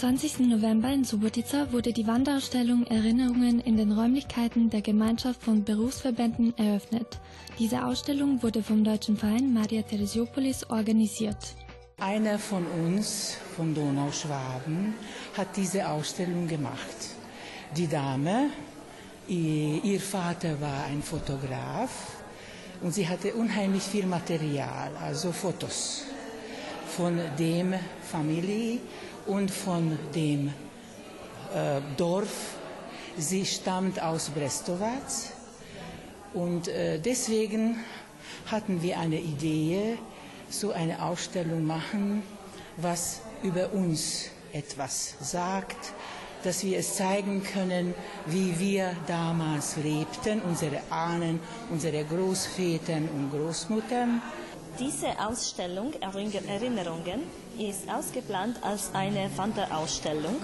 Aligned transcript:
Am 0.00 0.16
20. 0.16 0.46
November 0.46 0.92
in 0.92 1.02
Subotica 1.02 1.72
wurde 1.72 1.92
die 1.92 2.06
Wanderausstellung 2.06 2.86
Erinnerungen 2.86 3.58
in 3.58 3.76
den 3.76 3.90
Räumlichkeiten 3.90 4.70
der 4.70 4.80
Gemeinschaft 4.80 5.42
von 5.42 5.64
Berufsverbänden 5.64 6.56
eröffnet. 6.56 7.18
Diese 7.58 7.84
Ausstellung 7.84 8.40
wurde 8.40 8.62
vom 8.62 8.84
Deutschen 8.84 9.16
Verein 9.16 9.52
Maria 9.52 9.82
Theresiopolis 9.82 10.70
organisiert. 10.70 11.56
Einer 11.98 12.38
von 12.38 12.64
uns, 12.64 13.38
von 13.56 13.74
Donauschwaben, 13.74 14.94
hat 15.36 15.56
diese 15.56 15.88
Ausstellung 15.88 16.46
gemacht. 16.46 17.16
Die 17.76 17.88
Dame, 17.88 18.50
ihr 19.26 20.00
Vater 20.00 20.60
war 20.60 20.84
ein 20.84 21.02
Fotograf 21.02 21.90
und 22.82 22.94
sie 22.94 23.08
hatte 23.08 23.34
unheimlich 23.34 23.82
viel 23.82 24.06
Material, 24.06 24.92
also 25.00 25.32
Fotos 25.32 26.04
von 26.88 27.18
dem 27.36 27.74
Familie 28.02 28.78
und 29.28 29.50
von 29.50 29.98
dem 30.14 30.48
äh, 31.54 31.80
Dorf. 31.96 32.56
Sie 33.16 33.44
stammt 33.44 34.00
aus 34.02 34.30
Brestovac 34.30 35.02
und 36.34 36.68
äh, 36.68 36.98
deswegen 36.98 37.76
hatten 38.46 38.82
wir 38.82 38.98
eine 38.98 39.20
Idee, 39.20 39.98
so 40.48 40.72
eine 40.72 41.02
Ausstellung 41.02 41.66
machen, 41.66 42.22
was 42.76 43.20
über 43.42 43.72
uns 43.72 44.30
etwas 44.52 45.14
sagt, 45.20 45.92
dass 46.44 46.62
wir 46.64 46.78
es 46.78 46.94
zeigen 46.94 47.42
können, 47.42 47.94
wie 48.26 48.58
wir 48.58 48.94
damals 49.06 49.76
lebten, 49.76 50.40
unsere 50.42 50.80
Ahnen, 50.90 51.40
unsere 51.70 52.04
Großväter 52.04 52.96
und 52.96 53.30
Großmuttern. 53.32 54.22
Diese 54.78 55.08
Ausstellung 55.18 55.92
Erinnerungen 56.46 57.22
ist 57.58 57.90
ausgeplant 57.90 58.62
als 58.62 58.90
eine 58.94 59.28
Wanderausstellung. 59.36 60.36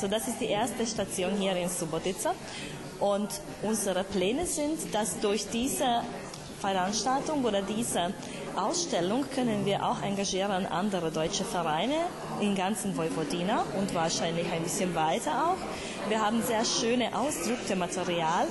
So, 0.00 0.06
das 0.06 0.28
ist 0.28 0.40
die 0.40 0.46
erste 0.46 0.86
Station 0.86 1.32
hier 1.36 1.56
in 1.56 1.68
Subotica. 1.68 2.32
Und 3.00 3.28
unsere 3.62 4.04
Pläne 4.04 4.46
sind, 4.46 4.94
dass 4.94 5.18
durch 5.18 5.48
diese 5.48 6.02
Veranstaltung 6.60 7.44
oder 7.44 7.62
diese 7.62 8.12
Ausstellung 8.56 9.24
können 9.34 9.64
wir 9.64 9.84
auch 9.84 10.02
engagieren 10.02 10.66
andere 10.66 11.10
deutsche 11.10 11.44
Vereine 11.44 11.96
in 12.40 12.54
ganzen 12.54 12.96
Vojvodina 12.96 13.64
und 13.78 13.94
wahrscheinlich 13.94 14.50
ein 14.52 14.62
bisschen 14.62 14.94
weiter 14.94 15.50
auch. 15.50 16.08
Wir 16.08 16.20
haben 16.20 16.42
sehr 16.42 16.64
schöne 16.64 17.16
ausdrückte 17.16 17.76
Material, 17.76 18.46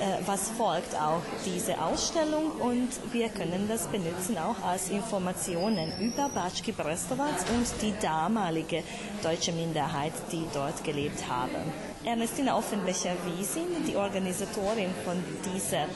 äh, 0.00 0.26
was 0.26 0.50
folgt 0.50 0.94
auch 0.94 1.22
diese 1.46 1.80
Ausstellung 1.80 2.50
und 2.60 2.88
wir 3.12 3.28
können 3.28 3.68
das 3.68 3.86
benutzen 3.86 4.36
auch 4.38 4.62
als 4.66 4.90
Informationen 4.90 5.92
über 6.00 6.28
Batschki 6.28 6.72
Brestovac 6.72 7.36
und 7.56 7.66
die 7.82 7.94
damalige 8.00 8.82
deutsche 9.22 9.52
Minderheit, 9.52 10.12
die 10.32 10.44
dort 10.52 10.82
gelebt 10.84 11.28
haben. 11.28 11.72
Ernestina 12.04 12.56
Offenbecher-Wiesin, 12.56 13.84
die 13.86 13.96
Organisatorin 13.96 14.90
von 15.04 15.22
dieser 15.52 15.86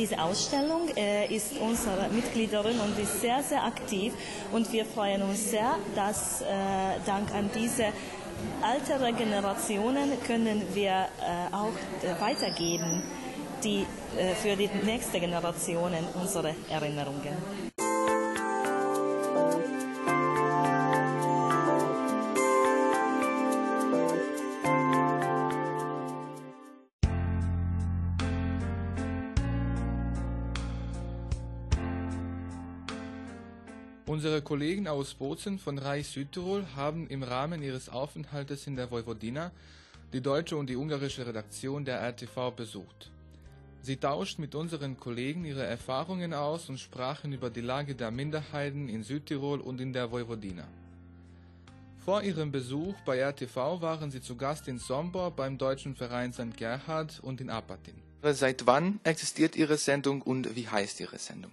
diese 0.00 0.18
Ausstellung 0.18 0.88
äh, 0.96 1.26
ist 1.34 1.52
unsere 1.60 2.08
Mitgliederin 2.08 2.80
und 2.80 2.98
ist 2.98 3.20
sehr, 3.20 3.42
sehr 3.42 3.62
aktiv 3.64 4.14
und 4.50 4.72
wir 4.72 4.86
freuen 4.86 5.20
uns 5.22 5.50
sehr, 5.50 5.76
dass 5.94 6.40
äh, 6.40 6.46
dank 7.04 7.34
an 7.34 7.50
diese 7.54 7.84
ältere 8.64 9.12
Generationen 9.12 10.12
können 10.26 10.62
wir 10.72 10.90
äh, 11.20 11.54
auch 11.54 11.76
äh, 12.02 12.18
weitergeben 12.18 13.02
die, 13.62 13.84
äh, 14.16 14.34
für 14.34 14.56
die 14.56 14.70
nächste 14.84 15.20
Generationen 15.20 16.02
unsere 16.18 16.54
Erinnerungen. 16.70 17.69
Kollegen 34.50 34.88
aus 34.88 35.14
Bozen 35.14 35.60
von 35.60 35.78
Reich 35.78 36.08
Südtirol 36.08 36.66
haben 36.74 37.06
im 37.06 37.22
Rahmen 37.22 37.62
ihres 37.62 37.88
Aufenthaltes 37.88 38.66
in 38.66 38.74
der 38.74 38.90
Vojvodina 38.90 39.52
die 40.12 40.20
deutsche 40.20 40.56
und 40.56 40.68
die 40.68 40.74
ungarische 40.74 41.24
Redaktion 41.24 41.84
der 41.84 42.00
RTV 42.00 42.50
besucht. 42.50 43.12
Sie 43.80 43.96
tauscht 43.96 44.40
mit 44.40 44.56
unseren 44.56 44.96
Kollegen 44.96 45.44
ihre 45.44 45.62
Erfahrungen 45.62 46.34
aus 46.34 46.68
und 46.68 46.80
sprachen 46.80 47.32
über 47.32 47.48
die 47.48 47.60
Lage 47.60 47.94
der 47.94 48.10
Minderheiten 48.10 48.88
in 48.88 49.04
Südtirol 49.04 49.60
und 49.60 49.80
in 49.80 49.92
der 49.92 50.10
Vojvodina. 50.10 50.66
Vor 52.04 52.22
ihrem 52.22 52.50
Besuch 52.50 52.96
bei 53.06 53.20
RTV 53.20 53.80
waren 53.80 54.10
sie 54.10 54.20
zu 54.20 54.34
Gast 54.34 54.66
in 54.66 54.78
Sombor 54.80 55.30
beim 55.30 55.58
deutschen 55.58 55.94
Verein 55.94 56.32
St. 56.32 56.56
Gerhard 56.56 57.20
und 57.22 57.40
in 57.40 57.50
Apatin. 57.50 58.02
Seit 58.24 58.66
wann 58.66 58.98
existiert 59.04 59.54
Ihre 59.54 59.76
Sendung 59.76 60.22
und 60.22 60.56
wie 60.56 60.66
heißt 60.66 60.98
Ihre 60.98 61.18
Sendung? 61.18 61.52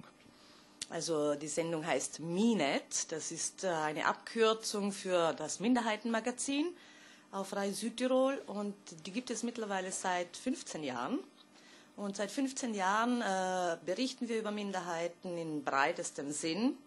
Also 0.90 1.36
die 1.36 1.48
Sendung 1.50 1.86
heißt 1.86 2.22
MINET, 2.22 3.12
das 3.12 3.32
ist 3.32 3.64
äh, 3.66 3.68
eine 3.68 4.06
Abkürzung 4.06 4.92
für 4.94 5.34
das 5.34 5.60
Minderheitenmagazin 5.60 6.68
auf 7.32 7.54
Rai 7.54 7.72
Südtirol 7.72 8.42
und 8.48 8.74
die 9.06 9.12
gibt 9.12 9.30
es 9.30 9.44
mittlerweile 9.44 9.92
seit 9.92 10.38
15 10.38 10.84
Jahren. 10.84 11.20
Und 11.98 12.16
seit 12.16 12.32
15 12.32 12.74
Jahren 12.74 13.22
äh, 13.22 13.78
berichten 13.86 14.30
wir 14.30 14.40
über 14.40 14.52
Minderheiten 14.52 15.38
in 15.38 15.64
breitestem 15.64 16.32
Sinn. 16.32 16.78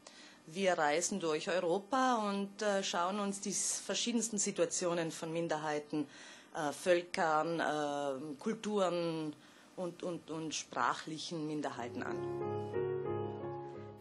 Wir 0.46 0.74
reisen 0.74 1.20
durch 1.20 1.50
Europa 1.50 2.28
und 2.30 2.62
äh, 2.62 2.82
schauen 2.82 3.20
uns 3.20 3.40
die 3.40 3.52
verschiedensten 3.52 4.38
Situationen 4.38 5.10
von 5.10 5.32
Minderheiten, 5.32 6.06
äh, 6.54 6.72
Völkern, 6.72 7.60
äh, 7.60 8.34
Kulturen 8.38 9.34
und, 9.76 10.02
und, 10.02 10.30
und 10.30 10.54
sprachlichen 10.54 11.46
Minderheiten 11.46 12.02
an. 12.02 13.09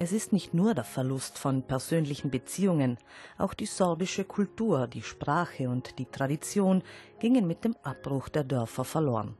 Es 0.01 0.13
ist 0.13 0.31
nicht 0.31 0.53
nur 0.53 0.75
der 0.75 0.85
Verlust 0.85 1.37
von 1.37 1.61
persönlichen 1.61 2.31
Beziehungen, 2.31 2.97
auch 3.37 3.53
die 3.53 3.65
sorbische 3.65 4.23
Kultur, 4.23 4.87
die 4.87 5.01
Sprache 5.01 5.67
und 5.67 5.99
die 5.99 6.05
Tradition 6.05 6.83
gingen 7.19 7.45
mit 7.45 7.65
dem 7.65 7.75
Abbruch 7.83 8.29
der 8.29 8.45
Dörfer 8.45 8.85
verloren. 8.85 9.35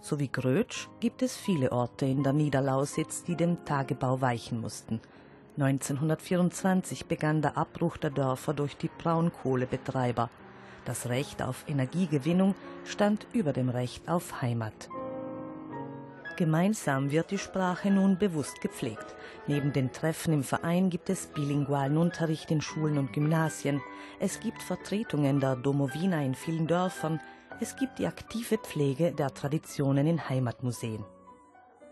So 0.00 0.18
wie 0.18 0.32
Grötsch 0.32 0.88
gibt 1.00 1.20
es 1.20 1.36
viele 1.36 1.72
Orte 1.72 2.06
in 2.06 2.22
der 2.22 2.32
Niederlausitz, 2.32 3.22
die 3.24 3.36
dem 3.36 3.66
Tagebau 3.66 4.22
weichen 4.22 4.62
mussten. 4.62 4.98
1924 5.58 7.04
begann 7.04 7.42
der 7.42 7.58
Abbruch 7.58 7.98
der 7.98 8.10
Dörfer 8.10 8.54
durch 8.54 8.78
die 8.78 8.88
Braunkohlebetreiber. 8.88 10.30
Das 10.86 11.10
Recht 11.10 11.42
auf 11.42 11.66
Energiegewinnung 11.68 12.54
stand 12.86 13.26
über 13.34 13.52
dem 13.52 13.68
Recht 13.68 14.08
auf 14.08 14.40
Heimat. 14.40 14.88
Gemeinsam 16.36 17.10
wird 17.10 17.30
die 17.30 17.38
Sprache 17.38 17.90
nun 17.90 18.18
bewusst 18.18 18.60
gepflegt. 18.60 19.14
Neben 19.46 19.72
den 19.72 19.92
Treffen 19.92 20.34
im 20.34 20.44
Verein 20.44 20.90
gibt 20.90 21.08
es 21.08 21.26
bilingualen 21.26 21.96
Unterricht 21.96 22.50
in 22.50 22.60
Schulen 22.60 22.98
und 22.98 23.12
Gymnasien. 23.12 23.80
Es 24.20 24.40
gibt 24.40 24.62
Vertretungen 24.62 25.40
der 25.40 25.56
Domowina 25.56 26.22
in 26.22 26.34
vielen 26.34 26.66
Dörfern. 26.66 27.20
Es 27.60 27.76
gibt 27.76 27.98
die 27.98 28.06
aktive 28.06 28.58
Pflege 28.58 29.12
der 29.12 29.32
Traditionen 29.32 30.06
in 30.06 30.28
Heimatmuseen. 30.28 31.04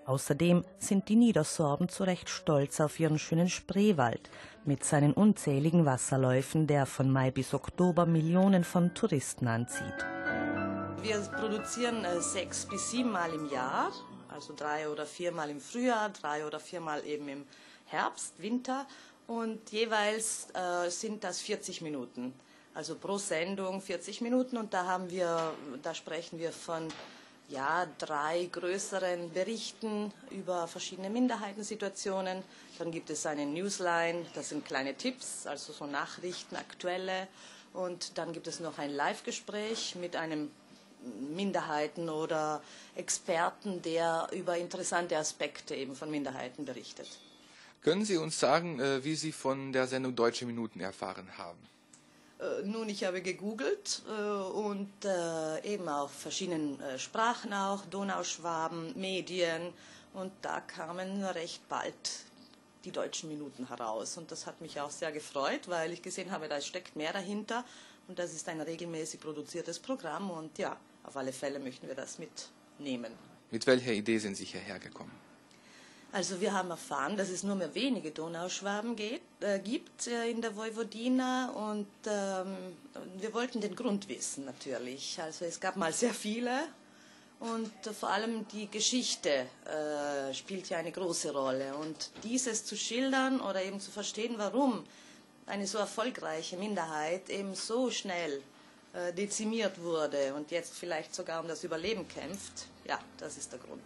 Außerdem 0.06 0.64
sind 0.78 1.08
die 1.08 1.16
Niedersorben 1.16 1.88
zu 1.88 2.04
Recht 2.04 2.28
stolz 2.28 2.80
auf 2.80 3.00
ihren 3.00 3.18
schönen 3.18 3.48
Spreewald 3.48 4.28
mit 4.66 4.84
seinen 4.84 5.14
unzähligen 5.14 5.86
Wasserläufen, 5.86 6.66
der 6.66 6.84
von 6.84 7.10
Mai 7.10 7.30
bis 7.30 7.54
Oktober 7.54 8.04
Millionen 8.04 8.64
von 8.64 8.92
Touristen 8.92 9.48
anzieht. 9.48 10.04
Wir 11.00 11.18
produzieren 11.20 12.04
äh, 12.04 12.20
sechs 12.20 12.66
bis 12.66 12.90
sieben 12.90 13.12
Mal 13.12 13.32
im 13.32 13.50
Jahr 13.50 13.90
also 14.34 14.52
drei 14.54 14.88
oder 14.88 15.06
viermal 15.06 15.48
im 15.48 15.60
Frühjahr, 15.60 16.10
drei 16.10 16.44
oder 16.44 16.58
viermal 16.58 17.06
eben 17.06 17.28
im 17.28 17.46
Herbst, 17.86 18.34
Winter 18.38 18.86
und 19.28 19.70
jeweils 19.70 20.48
äh, 20.54 20.90
sind 20.90 21.22
das 21.22 21.40
40 21.40 21.80
Minuten. 21.80 22.34
Also 22.74 22.96
pro 22.96 23.16
Sendung 23.16 23.80
40 23.80 24.20
Minuten 24.20 24.56
und 24.56 24.74
da 24.74 24.86
haben 24.86 25.08
wir, 25.08 25.54
da 25.82 25.94
sprechen 25.94 26.40
wir 26.40 26.50
von 26.50 26.88
ja, 27.48 27.86
drei 27.98 28.48
größeren 28.50 29.30
Berichten 29.30 30.12
über 30.30 30.66
verschiedene 30.66 31.10
Minderheitensituationen. 31.10 32.42
Dann 32.78 32.90
gibt 32.90 33.10
es 33.10 33.26
eine 33.26 33.46
Newsline, 33.46 34.26
das 34.34 34.48
sind 34.48 34.64
kleine 34.64 34.94
Tipps, 34.96 35.46
also 35.46 35.72
so 35.72 35.86
Nachrichten, 35.86 36.56
aktuelle. 36.56 37.28
Und 37.72 38.18
dann 38.18 38.32
gibt 38.32 38.48
es 38.48 38.58
noch 38.58 38.78
ein 38.78 38.90
Live-Gespräch 38.90 39.94
mit 39.94 40.16
einem 40.16 40.50
Minderheiten 41.34 42.08
oder 42.08 42.62
Experten, 42.94 43.82
der 43.82 44.28
über 44.32 44.56
interessante 44.56 45.16
Aspekte 45.16 45.74
eben 45.74 45.96
von 45.96 46.10
Minderheiten 46.10 46.64
berichtet. 46.64 47.08
Können 47.82 48.04
Sie 48.04 48.16
uns 48.16 48.40
sagen, 48.40 48.80
äh, 48.80 49.04
wie 49.04 49.14
Sie 49.14 49.32
von 49.32 49.72
der 49.72 49.86
Sendung 49.86 50.16
Deutsche 50.16 50.46
Minuten 50.46 50.80
erfahren 50.80 51.28
haben? 51.36 51.58
Äh, 52.38 52.66
nun, 52.66 52.88
ich 52.88 53.04
habe 53.04 53.20
gegoogelt 53.20 54.02
äh, 54.08 54.12
und 54.12 54.90
eben 55.64 55.88
auf 55.88 56.12
verschiedenen 56.12 56.78
Sprachen 56.98 57.52
auch, 57.52 57.84
Donauschwaben, 57.86 58.98
Medien 58.98 59.72
und 60.14 60.32
da 60.42 60.60
kamen 60.60 61.22
recht 61.24 61.68
bald 61.68 61.94
die 62.84 62.90
deutschen 62.90 63.28
Minuten 63.28 63.68
heraus 63.68 64.16
und 64.16 64.30
das 64.30 64.46
hat 64.46 64.60
mich 64.60 64.80
auch 64.80 64.90
sehr 64.90 65.12
gefreut, 65.12 65.68
weil 65.68 65.92
ich 65.92 66.02
gesehen 66.02 66.30
habe, 66.30 66.48
da 66.48 66.60
steckt 66.60 66.96
mehr 66.96 67.12
dahinter 67.12 67.64
Und 68.08 68.18
das 68.18 68.34
ist 68.34 68.48
ein 68.48 68.60
regelmäßig 68.60 69.20
produziertes 69.20 69.78
Programm 69.78 70.30
und 70.30 70.58
ja, 70.58 70.76
auf 71.04 71.16
alle 71.16 71.32
Fälle 71.32 71.58
möchten 71.58 71.86
wir 71.86 71.94
das 71.94 72.18
mitnehmen. 72.18 73.12
Mit 73.50 73.66
welcher 73.66 73.92
Idee 73.92 74.18
sind 74.18 74.36
Sie 74.36 74.44
hierher 74.44 74.78
gekommen? 74.78 75.12
Also 76.14 76.40
wir 76.40 76.52
haben 76.52 76.70
erfahren, 76.70 77.16
dass 77.16 77.28
es 77.28 77.42
nur 77.42 77.56
mehr 77.56 77.74
wenige 77.74 78.12
Donauschwaben 78.12 78.94
geht, 78.94 79.20
äh, 79.40 79.58
gibt 79.58 80.06
äh, 80.06 80.30
in 80.30 80.40
der 80.40 80.54
Vojvodina 80.54 81.50
und 81.50 81.88
ähm, 82.06 82.54
wir 83.18 83.34
wollten 83.34 83.60
den 83.60 83.74
Grund 83.74 84.08
wissen 84.08 84.44
natürlich. 84.44 85.20
Also 85.20 85.44
es 85.44 85.58
gab 85.58 85.74
mal 85.74 85.92
sehr 85.92 86.14
viele 86.14 86.68
und 87.40 87.72
äh, 87.84 87.92
vor 87.92 88.10
allem 88.10 88.46
die 88.46 88.70
Geschichte 88.70 89.46
äh, 89.66 90.32
spielt 90.32 90.68
ja 90.68 90.78
eine 90.78 90.92
große 90.92 91.32
Rolle 91.32 91.74
und 91.74 92.10
dieses 92.22 92.64
zu 92.64 92.76
schildern 92.76 93.40
oder 93.40 93.64
eben 93.64 93.80
zu 93.80 93.90
verstehen, 93.90 94.34
warum 94.36 94.84
eine 95.46 95.66
so 95.66 95.78
erfolgreiche 95.78 96.56
Minderheit 96.56 97.28
eben 97.28 97.56
so 97.56 97.90
schnell 97.90 98.40
äh, 98.94 99.12
dezimiert 99.12 99.82
wurde 99.82 100.34
und 100.34 100.50
jetzt 100.50 100.74
vielleicht 100.78 101.14
sogar 101.14 101.40
um 101.40 101.48
das 101.48 101.64
Überleben 101.64 102.06
kämpft, 102.08 102.66
ja, 102.84 102.98
das 103.18 103.36
ist 103.36 103.52
der 103.52 103.58
Grund. 103.58 103.82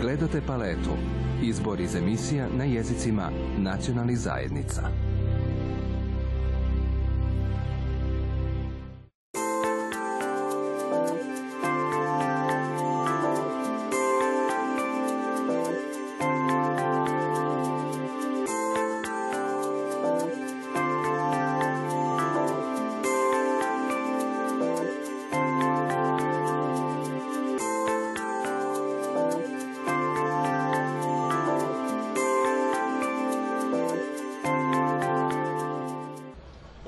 Gledate 0.00 0.40
paletu. 0.46 0.96
Izbor 1.42 1.80
iz 1.80 1.94
emisija 1.94 2.48
na 2.56 2.64
jezicima 2.64 3.30
nacionalnih 3.58 4.18
zajednica. 4.18 4.90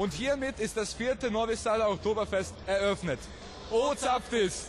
Und 0.07 0.13
hiermit 0.13 0.61
ist 0.61 0.77
das 0.77 0.95
vierte 0.95 1.33
Novi 1.33 1.57
Sada 1.57 1.89
Oktoberfest 1.89 2.55
eröffnet. 2.65 3.19
O 3.73 3.93
Zaptis! 3.97 4.67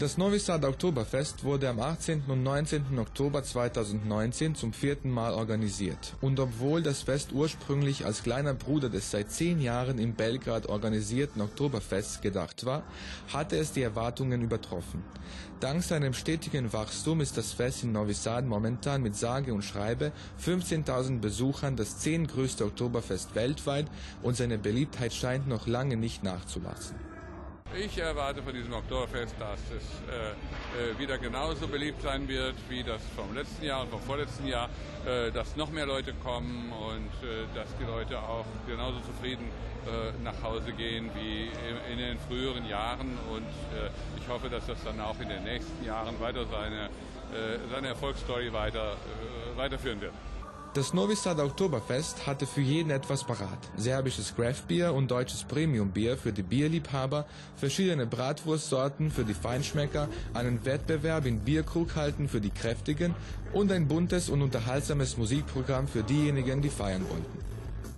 Das 0.00 0.16
Novi 0.16 0.38
Sad 0.38 0.64
Oktoberfest 0.64 1.44
wurde 1.44 1.68
am 1.68 1.78
18. 1.78 2.22
und 2.28 2.42
19. 2.42 2.98
Oktober 2.98 3.42
2019 3.42 4.54
zum 4.54 4.72
vierten 4.72 5.10
Mal 5.10 5.34
organisiert. 5.34 6.14
Und 6.22 6.40
obwohl 6.40 6.82
das 6.82 7.02
Fest 7.02 7.32
ursprünglich 7.34 8.06
als 8.06 8.22
kleiner 8.22 8.54
Bruder 8.54 8.88
des 8.88 9.10
seit 9.10 9.30
zehn 9.30 9.60
Jahren 9.60 9.98
in 9.98 10.14
Belgrad 10.14 10.70
organisierten 10.70 11.42
Oktoberfests 11.42 12.22
gedacht 12.22 12.64
war, 12.64 12.82
hatte 13.30 13.58
es 13.58 13.72
die 13.72 13.82
Erwartungen 13.82 14.40
übertroffen. 14.40 15.04
Dank 15.60 15.82
seinem 15.82 16.14
stetigen 16.14 16.72
Wachstum 16.72 17.20
ist 17.20 17.36
das 17.36 17.52
Fest 17.52 17.84
in 17.84 17.92
Novi 17.92 18.14
Sad 18.14 18.46
momentan 18.46 19.02
mit 19.02 19.16
sage 19.16 19.52
und 19.52 19.60
schreibe 19.60 20.12
15.000 20.42 21.20
Besuchern 21.20 21.76
das 21.76 21.98
zehngrößte 21.98 22.64
Oktoberfest 22.64 23.34
weltweit 23.34 23.84
und 24.22 24.34
seine 24.34 24.56
Beliebtheit 24.56 25.12
scheint 25.12 25.46
noch 25.46 25.66
lange 25.66 25.98
nicht 25.98 26.24
nachzulassen. 26.24 27.09
Ich 27.72 27.96
erwarte 27.98 28.42
von 28.42 28.52
diesem 28.52 28.72
Oktoberfest, 28.72 29.36
dass 29.38 29.60
es 29.70 29.84
äh, 30.10 30.90
äh, 30.92 30.98
wieder 30.98 31.18
genauso 31.18 31.68
beliebt 31.68 32.02
sein 32.02 32.26
wird 32.26 32.56
wie 32.68 32.82
das 32.82 33.00
vom 33.14 33.32
letzten 33.32 33.64
Jahr 33.64 33.82
und 33.82 33.90
vom 33.90 34.00
vorletzten 34.00 34.48
Jahr, 34.48 34.68
äh, 35.06 35.30
dass 35.30 35.54
noch 35.54 35.70
mehr 35.70 35.86
Leute 35.86 36.12
kommen 36.14 36.72
und 36.72 37.28
äh, 37.28 37.46
dass 37.54 37.68
die 37.76 37.84
Leute 37.84 38.18
auch 38.18 38.44
genauso 38.66 38.98
zufrieden 39.00 39.48
äh, 39.86 40.10
nach 40.24 40.42
Hause 40.42 40.72
gehen 40.72 41.10
wie 41.14 41.44
in, 41.44 41.92
in 41.92 41.98
den 41.98 42.18
früheren 42.18 42.68
Jahren. 42.68 43.16
Und 43.32 43.46
äh, 43.46 43.88
ich 44.20 44.28
hoffe, 44.28 44.48
dass 44.50 44.66
das 44.66 44.82
dann 44.82 45.00
auch 45.00 45.20
in 45.20 45.28
den 45.28 45.44
nächsten 45.44 45.84
Jahren 45.84 46.18
weiter 46.20 46.46
seine, 46.46 46.90
seine 47.70 47.86
Erfolgsstory 47.86 48.52
weiter, 48.52 48.96
weiterführen 49.54 50.00
wird. 50.00 50.12
Das 50.72 50.94
Novi 50.94 51.16
Sad 51.16 51.40
Oktoberfest 51.40 52.28
hatte 52.28 52.46
für 52.46 52.60
jeden 52.60 52.90
etwas 52.90 53.24
parat. 53.24 53.58
Serbisches 53.76 54.36
Craftbier 54.36 54.94
und 54.94 55.10
deutsches 55.10 55.42
Premiumbier 55.42 56.16
für 56.16 56.32
die 56.32 56.44
Bierliebhaber, 56.44 57.26
verschiedene 57.56 58.06
Bratwurstsorten 58.06 59.10
für 59.10 59.24
die 59.24 59.34
Feinschmecker, 59.34 60.08
einen 60.32 60.64
Wettbewerb 60.64 61.26
in 61.26 61.40
Bierkrughalten 61.40 62.28
für 62.28 62.40
die 62.40 62.50
Kräftigen 62.50 63.16
und 63.52 63.72
ein 63.72 63.88
buntes 63.88 64.30
und 64.30 64.42
unterhaltsames 64.42 65.16
Musikprogramm 65.16 65.88
für 65.88 66.04
diejenigen, 66.04 66.62
die 66.62 66.70
feiern 66.70 67.04
wollten. 67.10 67.50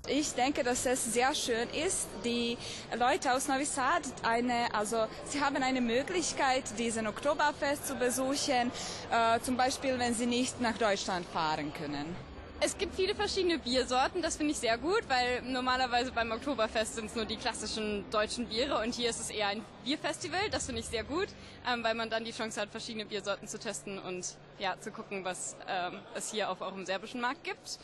Ich 0.09 0.33
denke, 0.33 0.65
dass 0.65 0.87
es 0.87 1.13
sehr 1.13 1.35
schön 1.35 1.69
ist. 1.87 2.09
Die 2.25 2.57
Leute 2.99 3.35
aus 3.35 3.49
Novi 3.49 3.67
Sad, 3.67 4.03
eine, 4.23 4.75
also 4.75 4.97
sie 5.27 5.43
haben 5.43 5.63
eine 5.63 5.83
Möglichkeit, 5.83 6.65
diesen 6.79 7.07
Oktoberfest 7.07 7.87
zu 7.87 7.97
besuchen, 7.97 8.73
äh, 9.11 9.41
zum 9.43 9.59
Beispiel, 9.59 9.99
wenn 9.99 10.15
sie 10.15 10.27
nicht 10.27 10.59
nach 10.63 10.79
Deutschland 10.79 11.27
fahren 11.27 11.71
können. 11.75 12.32
Es 12.65 12.79
gibt 12.79 12.95
viele 12.95 13.13
verschiedene 13.17 13.59
Biersorten, 13.59 14.23
das 14.23 14.37
finde 14.37 14.53
ich 14.53 14.59
sehr 14.59 14.79
gut, 14.79 15.03
weil 15.09 15.43
normalerweise 15.43 16.13
beim 16.13 16.31
Oktoberfest 16.31 16.95
sind 16.95 17.07
es 17.07 17.17
nur 17.17 17.25
die 17.25 17.35
klassischen 17.35 18.05
deutschen 18.13 18.47
Biere 18.47 18.79
und 18.79 18.95
hier 18.95 19.11
ist 19.11 19.19
es 19.19 19.31
eher 19.31 19.49
ein 19.49 19.63
Bierfestival, 19.85 20.49
das 20.53 20.67
finde 20.67 20.81
ich 20.81 20.87
sehr 20.87 21.03
gut, 21.03 21.27
ähm, 21.69 21.83
weil 21.83 21.95
man 21.97 22.09
dann 22.09 22.25
die 22.25 22.31
Chance 22.31 22.61
hat, 22.61 22.71
verschiedene 22.71 23.05
Biersorten 23.05 23.49
zu 23.49 23.59
testen 23.59 23.99
und 23.99 24.37
ja, 24.61 24.77
zu 24.79 24.93
gucken, 24.93 25.25
was 25.25 25.57
ähm, 25.69 25.99
es 26.15 26.31
hier 26.31 26.51
auf 26.51 26.61
eurem 26.61 26.87
serbischen 26.87 27.21
Markt 27.21 27.43
gibt. 27.43 27.81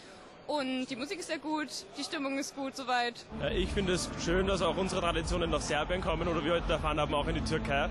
Und 0.46 0.86
die 0.86 0.94
Musik 0.94 1.18
ist 1.18 1.26
sehr 1.26 1.40
gut, 1.40 1.68
die 1.98 2.04
Stimmung 2.04 2.38
ist 2.38 2.54
gut 2.54 2.76
soweit. 2.76 3.14
Ja, 3.40 3.50
ich 3.50 3.70
finde 3.70 3.94
es 3.94 4.08
schön, 4.24 4.46
dass 4.46 4.62
auch 4.62 4.76
unsere 4.76 5.00
Traditionen 5.00 5.50
nach 5.50 5.60
Serbien 5.60 6.00
kommen 6.00 6.28
oder 6.28 6.40
wie 6.42 6.46
wir 6.46 6.54
heute 6.54 6.72
erfahren 6.74 7.00
haben, 7.00 7.12
auch 7.14 7.26
in 7.26 7.34
die 7.34 7.44
Türkei. 7.44 7.88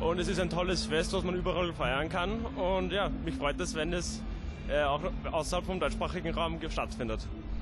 Und 0.00 0.18
es 0.18 0.26
ist 0.26 0.40
ein 0.40 0.48
tolles 0.48 0.86
Fest, 0.86 1.12
was 1.12 1.22
man 1.22 1.34
überall 1.34 1.74
feiern 1.74 2.08
kann. 2.08 2.46
Und 2.56 2.92
ja, 2.92 3.10
mich 3.26 3.34
freut 3.34 3.60
es, 3.60 3.74
wenn 3.74 3.92
es 3.92 4.22
äh, 4.70 4.82
auch 4.84 5.00
außerhalb 5.30 5.66
vom 5.66 5.80
deutschsprachigen 5.80 6.34
Raum 6.34 6.58
stattfindet. 6.68 7.20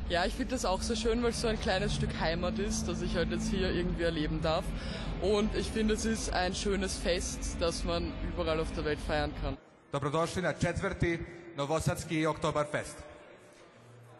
Ja, 0.08 0.24
ich 0.24 0.34
finde 0.34 0.52
das 0.52 0.64
auch 0.64 0.80
so 0.80 0.94
schön, 0.94 1.22
weil 1.22 1.30
es 1.30 1.40
so 1.40 1.48
ein 1.48 1.60
kleines 1.60 1.94
Stück 1.94 2.18
Heimat 2.18 2.58
ist, 2.58 2.88
das 2.88 3.02
ich 3.02 3.14
halt 3.14 3.30
jetzt 3.30 3.50
hier 3.50 3.70
irgendwie 3.70 4.04
erleben 4.04 4.40
darf. 4.42 4.64
Und 5.20 5.54
ich 5.54 5.66
finde, 5.68 5.94
es 5.94 6.04
ist 6.04 6.32
ein 6.32 6.54
schönes 6.54 6.96
Fest, 6.96 7.56
das 7.60 7.84
man 7.84 8.12
überall 8.32 8.60
auf 8.60 8.72
der 8.72 8.84
Welt 8.84 9.00
feiern 9.00 9.32
kann. 9.42 9.56
Dobrodošli 9.92 10.42
na 10.42 10.52
četvrti 10.52 11.18
Novosadski 11.56 12.26
Oktoberfest. 12.26 12.96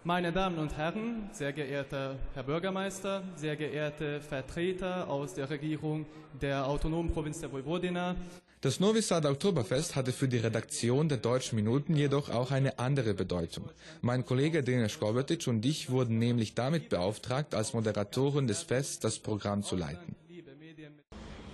Meine 0.05 0.33
Damen 0.33 0.59
und 0.59 0.77
Herren, 0.77 1.29
sehr 1.33 1.53
geehrter 1.53 2.17
Herr 2.35 2.43
Bürgermeister, 2.43 3.23
sehr 3.37 3.57
geehrte 3.57 4.21
Vertreter 4.21 5.09
aus 5.09 5.35
der 5.35 5.51
Regierung 5.51 6.07
der 6.41 6.67
autonomen 6.67 7.13
Provinz 7.13 7.41
der 7.41 7.53
Vojvodina, 7.53 8.17
das 8.61 8.81
Novi 8.81 9.03
Sad 9.03 9.25
Oktoberfest 9.25 9.95
hatte 9.95 10.13
für 10.13 10.27
die 10.27 10.39
Redaktion 10.39 11.09
der 11.09 11.19
Deutschen 11.19 11.57
Minuten 11.57 11.95
jedoch 11.95 12.29
auch 12.29 12.51
eine 12.51 12.79
andere 12.79 13.15
Bedeutung. 13.15 13.71
Mein 14.01 14.27
Kollege 14.27 14.65
Denis 14.65 14.99
Kovacic 14.99 15.47
und 15.47 15.65
ich 15.65 15.91
wurden 15.91 16.19
nämlich 16.19 16.55
damit 16.55 16.89
beauftragt, 16.89 17.55
als 17.55 17.73
Moderatoren 17.73 18.49
des 18.49 18.63
Fests 18.63 18.99
das 18.99 19.21
Programm 19.21 19.63
zu 19.63 19.77
leiten. 19.77 20.17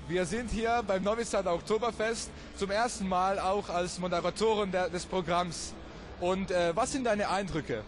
Wir 0.08 0.24
sind 0.24 0.50
hier 0.50 0.82
beim 0.86 1.02
Novi 1.02 1.24
Sad 1.24 1.46
Oktoberfest 1.46 2.30
zum 2.56 2.70
ersten 2.70 3.06
Mal 3.08 3.38
auch 3.38 3.68
als 3.68 3.98
Moderatoren 3.98 4.70
der, 4.70 4.88
des 4.88 5.04
Programms. 5.04 5.74
Und 6.20 6.50
äh, 6.50 6.74
was 6.74 6.92
sind 6.92 7.04
deine 7.04 7.28
Eindrücke? 7.28 7.82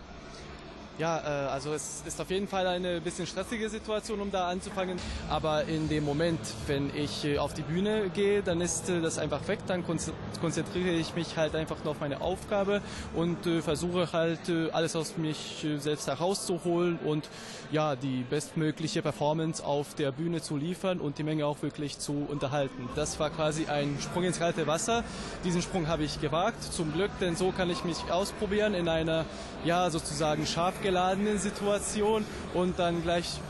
Ja, 0.99 1.19
äh, 1.19 1.49
also 1.51 1.75
es 1.75 2.03
ist 2.07 2.19
auf 2.23 2.31
jeden 2.31 2.49
Fall 2.49 2.67
eine 2.67 3.03
bisschen 3.03 3.27
stressige 3.27 3.69
Situation, 3.69 4.19
um 4.19 4.31
da 4.31 4.49
anzufangen. 4.49 4.99
Aber 5.29 5.65
in 5.65 5.91
dem 5.91 6.05
Moment, 6.05 6.41
wenn 6.67 6.91
ich 6.97 7.27
äh, 7.27 7.37
auf 7.37 7.53
die 7.53 7.63
Bühne 7.63 8.09
gehe, 8.09 8.43
dann 8.43 8.63
ist 8.63 8.89
äh, 8.89 9.03
das 9.03 9.19
einfach 9.19 9.47
weg. 9.47 9.59
Dann 9.67 9.85
konzentriere 9.85 10.91
ich 10.91 11.15
mich 11.15 11.37
halt 11.37 11.55
einfach 11.55 11.85
nur 11.85 11.91
auf 11.91 12.01
meine 12.01 12.23
Aufgabe 12.23 12.81
und 13.15 13.37
versuche 13.63 14.13
halt 14.13 14.41
alles 14.73 14.97
aus 14.97 15.17
mich 15.17 15.67
selbst 15.79 16.07
herauszuholen 16.07 16.99
und 17.05 17.29
ja, 17.71 17.97
die 17.97 18.25
bestmögliche 18.29 19.03
Performance 19.03 19.65
auf 19.65 19.95
der 19.95 20.13
Bühne 20.13 20.41
zu 20.41 20.57
liefern 20.57 21.01
und 21.01 21.19
die 21.19 21.23
Menge 21.23 21.47
auch 21.47 21.63
wirklich 21.63 21.99
zu 21.99 22.27
unterhalten. 22.29 22.89
Das 22.95 23.19
war 23.19 23.31
quasi 23.31 23.67
ein 23.67 23.99
Sprung 24.01 24.25
ins 24.25 24.39
kalte 24.39 24.67
Wasser. 24.67 25.05
Diesen 25.45 25.63
Sprung 25.63 25.89
habe 25.89 26.05
ich 26.05 26.21
gewagt, 26.21 26.63
zum 26.63 26.93
Glück, 26.93 27.11
denn 27.21 27.37
so 27.37 27.53
kann 27.53 27.71
ich 27.71 27.85
mich 27.85 27.99
ausprobieren 28.11 28.75
in 28.75 28.89
einer, 28.89 29.25
ja, 29.65 29.91
sozusagen 29.91 30.47
scharf 30.47 30.81
geladenen 30.87 31.39
Situation 31.39 32.25
und 32.55 32.79
dann 32.79 33.03
gleich 33.03 33.41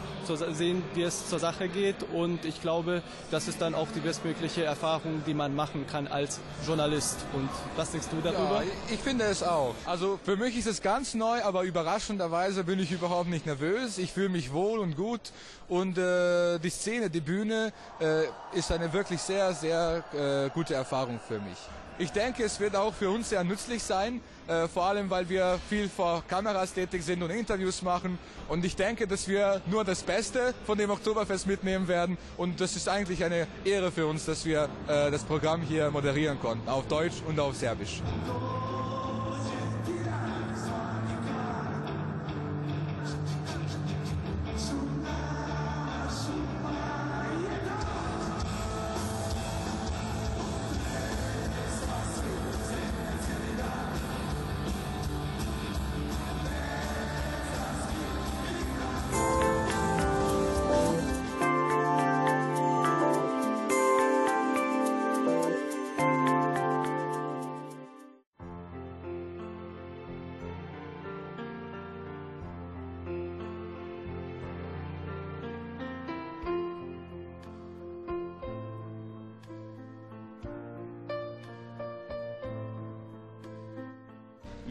sehen, 0.52 0.82
wie 0.94 1.02
es 1.02 1.28
zur 1.28 1.38
Sache 1.38 1.68
geht. 1.68 1.96
Und 2.14 2.44
ich 2.44 2.60
glaube, 2.62 3.02
das 3.30 3.46
ist 3.46 3.60
dann 3.60 3.74
auch 3.74 3.88
die 3.94 4.00
bestmögliche 4.00 4.64
Erfahrung, 4.64 5.22
die 5.26 5.34
man 5.34 5.54
machen 5.54 5.86
kann 5.86 6.06
als 6.08 6.40
Journalist. 6.66 7.18
Und 7.34 7.48
was 7.76 7.92
denkst 7.92 8.08
du 8.10 8.20
darüber? 8.22 8.62
Ja, 8.62 8.70
ich 8.92 9.00
finde 9.00 9.24
es 9.26 9.42
auch. 9.42 9.74
Also 9.84 10.18
für 10.24 10.36
mich 10.36 10.56
ist 10.56 10.66
es 10.66 10.80
ganz 10.82 11.14
neu, 11.14 11.42
aber 11.42 11.62
überraschenderweise 11.62 12.64
bin 12.64 12.78
ich 12.80 12.90
überhaupt 12.90 13.28
nicht 13.28 13.46
nervös. 13.46 13.98
Ich 13.98 14.12
fühle 14.12 14.30
mich 14.30 14.52
wohl 14.52 14.78
und 14.78 14.96
gut. 14.96 15.20
Und 15.68 15.98
äh, 15.98 16.58
die 16.58 16.70
Szene, 16.70 17.10
die 17.10 17.20
Bühne 17.20 17.72
äh, 18.00 18.24
ist 18.58 18.72
eine 18.72 18.92
wirklich 18.92 19.20
sehr, 19.20 19.52
sehr 19.52 20.02
äh, 20.14 20.50
gute 20.50 20.74
Erfahrung 20.74 21.20
für 21.28 21.38
mich. 21.38 21.58
Ich 21.98 22.12
denke, 22.12 22.44
es 22.44 22.60
wird 22.60 22.76
auch 22.76 22.92
für 22.92 23.08
uns 23.08 23.30
sehr 23.30 23.42
nützlich 23.42 23.82
sein, 23.82 24.20
äh, 24.46 24.68
vor 24.68 24.84
allem 24.84 25.08
weil 25.08 25.26
wir 25.30 25.58
viel 25.70 25.88
vor 25.88 26.22
Kameras 26.28 26.74
tätig 26.74 27.02
sind 27.02 27.22
und 27.22 27.30
Interviews 27.30 27.80
machen. 27.80 28.18
Und 28.48 28.64
ich 28.66 28.76
denke, 28.76 29.06
dass 29.06 29.26
wir 29.26 29.62
nur 29.66 29.82
das 29.82 30.02
Beste 30.02 30.52
von 30.66 30.76
dem 30.76 30.90
Oktoberfest 30.90 31.46
mitnehmen 31.46 31.88
werden. 31.88 32.18
Und 32.36 32.60
das 32.60 32.76
ist 32.76 32.86
eigentlich 32.88 33.24
eine 33.24 33.46
Ehre 33.64 33.90
für 33.90 34.06
uns, 34.06 34.26
dass 34.26 34.44
wir 34.44 34.68
äh, 34.88 35.10
das 35.10 35.24
Programm 35.24 35.62
hier 35.62 35.90
moderieren 35.90 36.38
konnten, 36.38 36.68
auf 36.68 36.86
Deutsch 36.86 37.22
und 37.26 37.40
auf 37.40 37.56
Serbisch. 37.56 38.02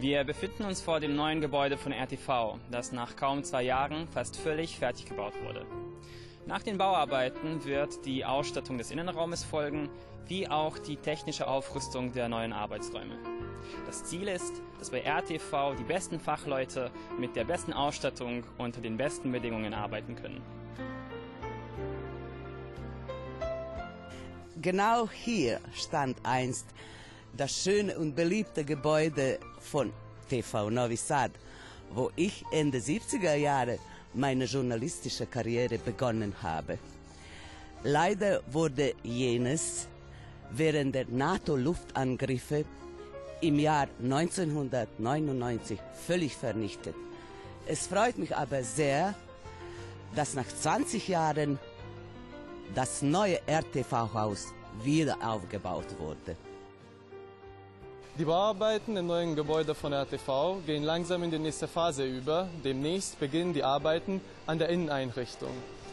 Wir 0.06 0.24
befinden 0.24 0.66
uns 0.66 0.82
vor 0.82 1.00
dem 1.00 1.16
neuen 1.16 1.42
Gebäude 1.42 1.80
von 1.80 1.92
RTV, 1.92 2.60
das 2.70 2.92
nach 2.92 3.16
kaum 3.16 3.44
zwei 3.44 3.64
Jahren 3.64 4.08
fast 4.08 4.38
völlig 4.38 4.78
fertig 4.78 5.08
gebaut 5.08 5.34
wurde. 5.44 5.66
Nach 6.46 6.62
den 6.62 6.78
Bauarbeiten 6.78 7.66
wird 7.66 8.06
die 8.06 8.24
Ausstattung 8.24 8.78
des 8.78 8.92
Innenraumes 8.92 9.44
folgen, 9.44 9.90
wie 10.28 10.48
auch 10.48 10.78
die 10.78 10.98
technische 10.98 11.48
Aufrüstung 11.48 12.14
der 12.14 12.30
neuen 12.30 12.54
Arbeitsräume. 12.54 13.18
Das 13.88 14.04
Ziel 14.04 14.28
ist, 14.28 14.54
dass 14.78 14.92
bei 14.92 15.02
RTV 15.02 15.74
die 15.74 15.84
besten 15.84 16.20
Fachleute 16.20 16.92
mit 17.18 17.36
der 17.36 17.46
besten 17.46 17.74
Ausstattung 17.74 18.44
unter 18.60 18.82
den 18.82 18.98
besten 18.98 19.32
Bedingungen 19.32 19.74
arbeiten 19.74 20.16
können. 20.16 20.44
Genau 24.62 25.10
hier 25.10 25.62
stand 25.74 26.18
einst 26.22 26.68
das 27.38 27.64
schöne 27.64 27.98
und 27.98 28.16
beliebte 28.16 28.64
Gebäude 28.64 29.40
von 29.66 29.92
TV 30.30 30.70
Novi 30.70 30.96
Sad, 30.96 31.32
wo 31.94 32.12
ich 32.16 32.44
Ende 32.52 32.78
70er 32.80 33.36
Jahre 33.36 33.80
meine 34.14 34.46
journalistische 34.46 35.26
Karriere 35.26 35.78
begonnen 35.78 36.34
habe. 36.42 36.78
Leider 37.84 38.42
wurde 38.52 38.94
jenes 39.04 39.88
während 40.52 40.96
der 40.96 41.06
NATO-Luftangriffe 41.08 42.66
im 43.42 43.60
Jahr 43.60 43.88
1999 44.02 45.80
völlig 46.08 46.36
vernichtet. 46.36 46.96
Es 47.68 47.88
freut 47.88 48.18
mich 48.18 48.36
aber 48.36 48.64
sehr, 48.64 49.14
dass 50.16 50.34
nach 50.34 50.48
20 50.48 51.08
Jahren 51.08 51.60
das 52.74 53.02
neue 53.02 53.40
RTV-Haus 53.48 54.54
wieder 54.84 55.18
aufgebaut 55.22 55.88
wurde. 56.00 56.36
Die 58.18 58.24
Bauarbeiten 58.24 58.96
im 58.96 59.08
neuen 59.08 59.36
Gebäude 59.36 59.76
von 59.76 59.92
RTV 59.92 60.60
gehen 60.66 60.84
langsam 60.84 61.22
in 61.24 61.32
die 61.32 61.38
nächste 61.38 61.68
Phase 61.68 62.06
über. 62.06 62.48
Demnächst 62.64 63.20
beginnen 63.20 63.54
die 63.54 63.66
Arbeiten 63.66 64.22
an 64.48 64.58
der 64.58 64.70
Inneneinrichtung. 64.70 65.50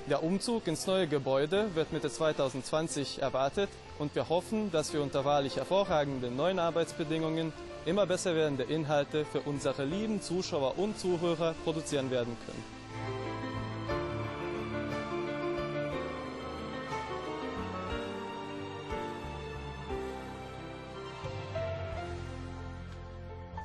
Der 0.09 0.23
Umzug 0.23 0.69
ins 0.69 0.87
neue 0.87 1.09
Gebäude 1.09 1.75
wird 1.75 1.93
Mitte 1.93 2.09
2020 2.09 3.21
erwartet 3.21 3.71
und 3.99 4.14
wir 4.14 4.29
hoffen, 4.29 4.71
dass 4.71 4.93
wir 4.93 5.02
unter 5.02 5.25
wahrlich 5.25 5.57
hervorragenden 5.57 6.37
neuen 6.37 6.61
Arbeitsbedingungen 6.61 7.52
immer 7.87 8.07
besser 8.07 8.37
werdende 8.37 8.62
Inhalte 8.62 9.25
für 9.25 9.41
unsere 9.41 9.85
lieben 9.85 10.23
Zuschauer 10.23 10.79
und 10.79 11.00
Zuhörer 11.00 11.57
produzieren 11.64 12.12
werden 12.12 12.37
können. 12.47 12.82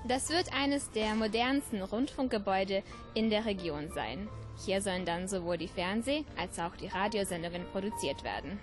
Das 0.08 0.30
wird 0.30 0.54
eines 0.54 0.90
der 0.92 1.16
modernsten 1.16 1.82
Rundfunkgebäude 1.82 2.82
in 3.14 3.30
der 3.30 3.46
Region 3.46 3.90
sein. 3.94 4.30
Hier 4.66 4.82
sollen 4.82 5.06
dann 5.06 5.28
sowohl 5.28 5.58
die 5.58 5.68
Fernseh- 5.68 6.24
als 6.38 6.58
auch 6.60 6.76
die 6.78 6.88
Radiosendungen 6.88 7.66
produziert 7.74 8.24
werden. 8.24 8.58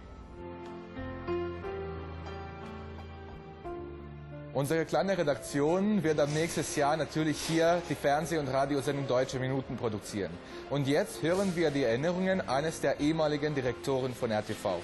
Unsere 4.54 4.86
kleine 4.86 5.18
Redaktion 5.18 6.02
wird 6.02 6.18
am 6.18 6.32
nächsten 6.32 6.64
Jahr 6.80 6.96
natürlich 6.96 7.38
hier 7.40 7.82
die 7.90 7.94
Fernseh- 7.94 8.38
und 8.38 8.48
Radiosendung 8.48 9.06
Deutsche 9.06 9.38
Minuten 9.38 9.76
produzieren. 9.76 10.30
Und 10.70 10.86
jetzt 10.86 11.20
hören 11.22 11.54
wir 11.56 11.70
die 11.70 11.82
Erinnerungen 11.82 12.40
eines 12.40 12.80
der 12.80 13.00
ehemaligen 13.00 13.54
Direktoren 13.54 14.14
von 14.14 14.30
RTV. 14.30 14.80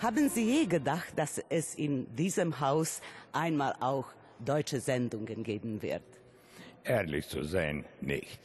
Haben 0.00 0.28
Sie 0.28 0.44
je 0.44 0.66
gedacht, 0.66 1.12
dass 1.16 1.40
es 1.48 1.76
in 1.76 2.14
diesem 2.14 2.60
Haus 2.60 3.00
einmal 3.32 3.74
auch 3.80 4.06
deutsche 4.44 4.78
Sendungen 4.80 5.42
geben 5.42 5.82
wird? 5.82 6.04
Ehrlich 6.84 7.26
zu 7.28 7.42
sein, 7.44 7.84
nicht. 8.00 8.40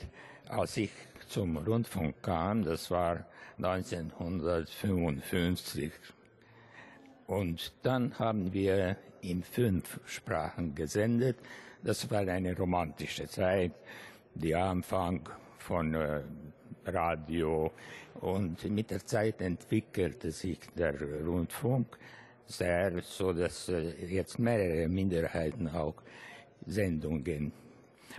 Als 0.47 0.77
ich 0.77 0.89
zum 1.27 1.57
Rundfunk 1.57 2.23
kam, 2.23 2.63
das 2.63 2.89
war 2.89 3.25
1955, 3.57 5.91
und 7.27 7.73
dann 7.83 8.17
haben 8.17 8.53
wir 8.53 8.95
in 9.21 9.43
fünf 9.43 9.99
Sprachen 10.05 10.73
gesendet. 10.73 11.37
Das 11.83 12.09
war 12.09 12.27
eine 12.27 12.57
romantische 12.57 13.27
Zeit, 13.27 13.73
der 14.33 14.63
Anfang 14.63 15.29
von 15.59 15.93
äh, 15.93 16.23
Radio 16.85 17.71
und 18.21 18.63
mit 18.71 18.89
der 18.89 19.05
Zeit 19.05 19.41
entwickelte 19.41 20.31
sich 20.31 20.57
der 20.75 20.99
Rundfunk 21.23 21.99
sehr, 22.49 23.01
so 23.01 23.31
dass 23.31 23.69
äh, 23.69 23.91
jetzt 24.05 24.39
mehrere 24.39 24.87
Minderheiten 24.87 25.67
auch 25.69 25.95
Sendungen 26.65 27.51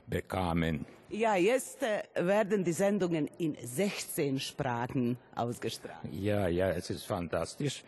bekamen. 0.07 0.87
Ja, 1.11 1.35
jetzt 1.35 1.83
äh, 1.83 2.03
werden 2.15 2.63
die 2.65 2.73
Sendungen 2.73 3.29
in 3.39 3.57
16 3.61 4.39
Sprachen 4.39 5.19
ausgestrahlt. 5.35 6.13
Ja, 6.13 6.47
ja, 6.47 6.71
es 6.71 6.89
ist 6.91 7.05
fantastisch. 7.05 7.83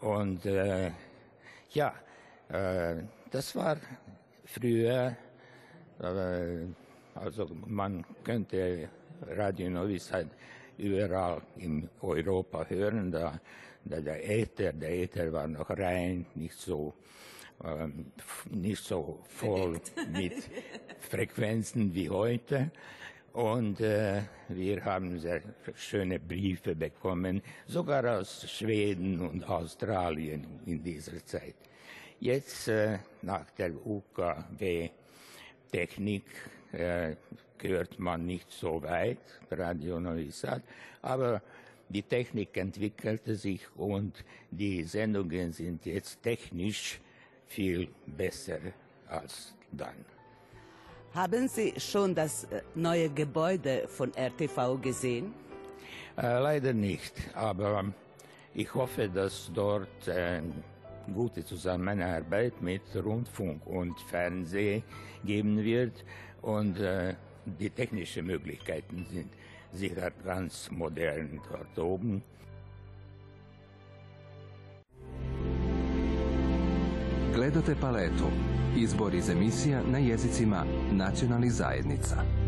Und 0.00 0.44
äh, 0.44 0.90
ja, 1.70 1.94
äh, 2.48 2.96
das 3.30 3.54
war 3.54 3.76
früher, 4.44 5.16
äh, 6.00 6.66
also 7.14 7.48
man 7.66 8.04
könnte 8.24 8.88
Radio 9.28 9.70
Novi 9.70 9.98
Sad 9.98 10.26
überall 10.76 11.40
in 11.56 11.88
Europa 12.02 12.66
hören. 12.68 13.10
Da 13.10 13.40
der 13.88 14.28
Äther, 14.28 14.72
der 14.72 14.90
Äther 14.90 15.32
war 15.32 15.46
noch 15.46 15.70
rein, 15.70 16.26
nicht 16.34 16.58
so, 16.58 16.94
ähm, 17.64 18.12
nicht 18.50 18.82
so 18.82 19.20
voll 19.28 19.80
mit 20.12 20.34
Frequenzen 20.98 21.94
wie 21.94 22.10
heute. 22.10 22.70
Und 23.32 23.80
äh, 23.80 24.22
wir 24.48 24.84
haben 24.84 25.18
sehr 25.18 25.42
schöne 25.74 26.18
Briefe 26.18 26.74
bekommen, 26.74 27.42
sogar 27.66 28.18
aus 28.18 28.50
Schweden 28.50 29.20
und 29.20 29.48
Australien 29.48 30.46
in 30.64 30.82
dieser 30.82 31.24
Zeit. 31.24 31.56
Jetzt 32.18 32.68
äh, 32.68 32.98
nach 33.20 33.50
der 33.50 33.72
UKW-Technik 33.86 34.90
äh, 36.72 37.16
gehört 37.58 37.98
man 37.98 38.24
nicht 38.24 38.50
so 38.50 38.82
weit, 38.82 39.18
Radio 39.50 40.00
Novi 40.00 40.30
Sad, 40.30 40.62
aber 41.02 41.42
die 41.88 42.02
Technik 42.02 42.56
entwickelte 42.56 43.36
sich 43.36 43.60
und 43.76 44.24
die 44.50 44.82
Sendungen 44.82 45.52
sind 45.52 45.86
jetzt 45.86 46.22
technisch 46.22 47.00
viel 47.46 47.88
besser 48.06 48.58
als 49.08 49.54
dann. 49.72 50.04
Haben 51.14 51.48
Sie 51.48 51.72
schon 51.78 52.14
das 52.14 52.44
äh, 52.44 52.62
neue 52.74 53.08
Gebäude 53.08 53.88
von 53.88 54.12
RTV 54.14 54.78
gesehen? 54.78 55.32
Äh, 56.18 56.38
leider 56.40 56.72
nicht, 56.72 57.14
aber 57.34 57.84
ich 58.54 58.74
hoffe, 58.74 59.08
dass 59.08 59.50
dort 59.54 60.08
äh, 60.08 60.42
gute 61.14 61.44
Zusammenarbeit 61.44 62.60
mit 62.60 62.82
Rundfunk 62.94 63.66
und 63.66 63.98
Fernsehen 64.00 64.82
geben 65.24 65.62
wird 65.62 66.04
und 66.42 66.78
äh, 66.80 67.14
die 67.46 67.70
technischen 67.70 68.26
Möglichkeiten 68.26 69.06
sind 69.10 69.30
sicher 69.76 70.12
ganz 70.24 70.70
modern 70.70 71.40
dort 71.50 71.78
oben. 71.78 72.22
Gledate 77.34 77.74
paletu. 77.80 78.30
Izbor 78.76 79.14
iz 79.14 79.30
emisija 79.30 79.82
na 79.92 79.98
jezicima 79.98 80.64
nacionalnih 80.92 81.52
zajednica. 81.52 82.45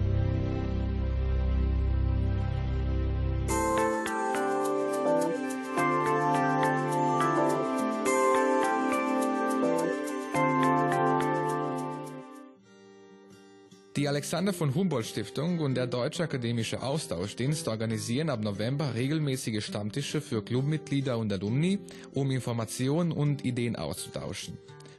Alexander 14.19 14.53
von 14.53 14.75
Humboldt 14.75 15.07
Stiftung 15.07 15.61
und 15.61 15.77
der 15.77 15.87
Deutsche 15.87 16.25
Akademische 16.25 16.83
Austauschdienst 16.83 17.69
organisieren 17.69 18.31
ab 18.31 18.43
November 18.43 18.97
regelmäßige 18.97 19.65
Stammtische 19.65 20.21
für 20.21 20.43
Clubmitglieder 20.43 21.17
und 21.17 21.33
Alumni, 21.33 21.79
um 22.15 22.33
Informationen 22.33 23.13
und 23.13 23.45
Ideen 23.45 23.77
auszutauschen. 23.77 24.59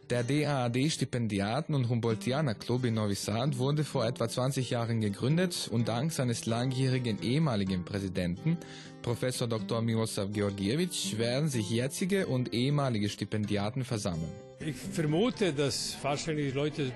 Der 0.10 0.24
DAAD-Stipendiaten- 0.24 1.76
und 1.76 1.90
Humboldtianer-Club 1.90 2.86
in 2.86 2.94
Novi 2.94 3.16
Sad 3.16 3.58
wurde 3.58 3.84
vor 3.84 4.06
etwa 4.06 4.30
20 4.30 4.70
Jahren 4.70 5.02
gegründet 5.02 5.68
und 5.70 5.90
dank 5.90 6.14
seines 6.14 6.46
langjährigen 6.46 7.22
ehemaligen 7.22 7.84
Präsidenten, 7.84 8.56
Professor 9.02 9.50
Dr. 9.50 9.82
Miroslav 9.82 10.32
Georgievich, 10.32 11.18
werden 11.18 11.50
sich 11.50 11.70
jetzige 11.70 12.26
und 12.26 12.54
ehemalige 12.54 13.10
Stipendiaten 13.10 13.84
versammeln. 13.84 14.32
Ich 14.62 14.78
vermute, 14.78 15.52
dass 15.52 15.98
wahrscheinlich 16.02 16.54
Leute 16.54 16.94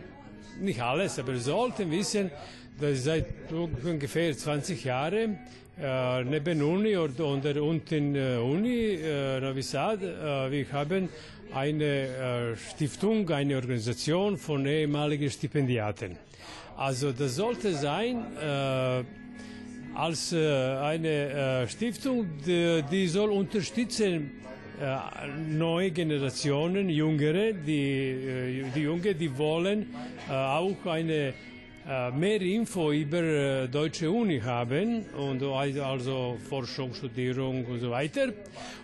nicht 0.60 0.82
alles, 0.82 1.20
aber 1.20 1.36
sollten 1.38 1.92
wissen, 1.92 2.32
dass 2.80 3.04
seit 3.04 3.26
ungefähr 3.52 4.36
20 4.36 4.84
Jahren 4.84 5.38
äh, 5.82 6.24
neben 6.24 6.62
Uni 6.62 6.96
oder, 6.98 7.26
oder 7.26 7.64
unten 7.64 8.16
äh, 8.16 8.38
Uni 8.38 8.96
äh, 8.96 9.40
Novi 9.40 9.62
Sad, 9.62 10.02
äh, 10.02 10.52
wir 10.52 10.72
haben 10.72 11.10
eine 11.54 11.84
äh, 11.84 12.56
Stiftung, 12.56 13.30
eine 13.30 13.56
Organisation 13.56 14.38
von 14.38 14.66
ehemaligen 14.66 15.30
Stipendiaten. 15.30 16.18
Also 16.78 17.12
das 17.12 17.36
sollte 17.36 17.74
sein 17.74 18.26
äh, 18.42 19.04
als 19.96 20.34
äh, 20.34 20.76
eine 20.78 21.68
Stiftung, 21.68 22.26
die, 22.46 22.84
die 22.90 23.08
soll 23.08 23.30
unterstützen 23.32 24.32
neue 25.50 25.92
Generationen, 25.92 26.90
Jüngere, 26.90 27.54
die, 27.54 28.12
äh, 28.12 28.64
die 28.76 28.82
Junge, 28.82 29.16
die 29.16 29.38
wollen 29.38 29.94
äh, 30.30 30.34
auch 30.34 30.86
eine 30.86 31.34
mehr 32.16 32.40
Info 32.40 32.94
über 32.94 33.68
deutsche 33.68 34.10
Uni 34.10 34.40
haben 34.40 35.04
und 35.18 35.44
also 35.44 36.38
Forschung, 36.48 36.94
Studierung 36.94 37.66
und 37.66 37.80
so 37.82 37.92
weiter. 37.92 38.30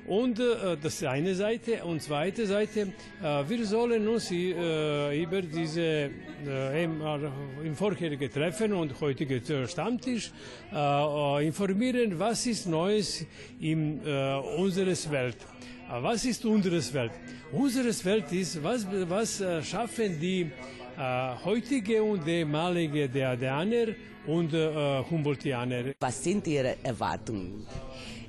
Und 0.05 0.38
das 0.38 0.96
ist 0.96 1.05
eine 1.05 1.34
Seite. 1.34 1.81
Und 1.86 2.01
zweite 2.01 2.46
Seite, 2.46 2.91
wir 3.48 3.65
sollen 3.65 4.05
uns 4.05 4.29
über 4.31 5.41
diese 5.41 6.10
im 7.63 7.74
vorherigen 7.74 8.29
Treffen 8.29 8.74
und 8.74 9.00
heutige 9.00 9.41
Stammtisch 9.65 10.34
informieren, 11.41 12.19
was 12.19 12.46
ist 12.48 12.65
Neues 12.67 13.25
in 13.62 14.01
unserer 14.58 15.12
Welt. 15.12 15.38
Was 15.91 16.24
ist 16.24 16.46
unsere 16.46 16.81
Welt? 16.93 17.12
Unsere 17.51 18.05
Welt 18.05 18.31
ist, 18.31 18.63
was, 18.63 18.85
was 19.09 19.44
schaffen 19.68 20.20
die 20.20 20.51
äh, 20.96 21.35
heutige 21.44 22.03
und 22.03 22.27
ehemalige 22.27 23.09
Deadeaner 23.09 23.96
und 24.27 24.53
äh, 24.53 25.03
Humboldtianer? 25.09 25.94
Was 26.00 26.24
sind 26.24 26.46
Ihre 26.46 26.75
Erwartungen? 26.83 27.66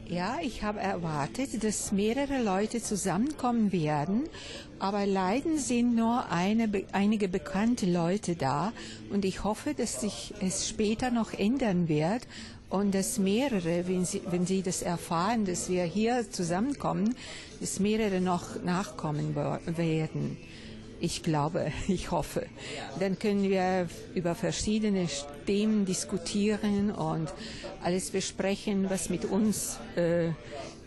Ja, 0.09 0.39
ich 0.43 0.63
habe 0.63 0.81
erwartet, 0.81 1.63
dass 1.63 1.93
mehrere 1.93 2.43
Leute 2.43 2.83
zusammenkommen 2.83 3.73
werden, 3.73 4.25
aber 4.79 5.05
leider 5.05 5.59
sind 5.59 5.95
nur 5.95 6.31
eine, 6.31 6.69
einige 6.93 7.29
bekannte 7.29 7.87
Leute 7.87 8.37
da 8.37 8.73
und 9.11 9.27
ich 9.27 9.45
hoffe, 9.45 9.75
dass 9.75 10.01
sich 10.01 10.33
es 10.41 10.67
später 10.67 11.11
noch 11.11 11.35
ändern 11.35 11.89
wird 11.89 12.27
und 12.71 12.95
dass 12.95 13.19
mehrere, 13.19 13.87
wenn 13.89 14.05
sie, 14.05 14.23
wenn 14.31 14.47
sie 14.47 14.63
das 14.63 14.83
erfahren, 14.83 15.45
dass 15.45 15.69
wir 15.69 15.85
hier 15.85 16.31
zusammenkommen, 16.31 17.17
dass 17.61 17.81
mehrere 17.81 18.21
noch 18.21 18.63
nachkommen 18.63 19.35
werden. 19.35 20.37
Ich 21.01 21.23
glaube, 21.23 21.73
ich 21.89 22.11
hoffe. 22.11 22.47
Dann 23.01 23.19
können 23.19 23.43
wir 23.43 23.89
über 24.15 24.35
verschiedene 24.35 25.09
Themen 25.47 25.85
diskutieren 25.85 26.93
und 26.93 27.29
alles 27.83 28.11
besprechen, 28.11 28.89
was 28.89 29.11
mit 29.11 29.25
uns 29.25 29.79
äh, 29.97 30.31